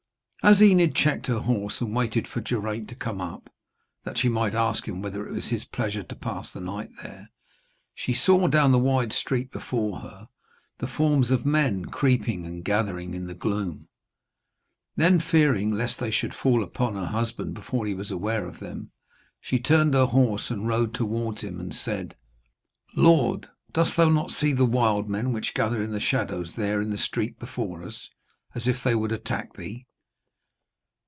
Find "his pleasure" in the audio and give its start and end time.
5.49-6.01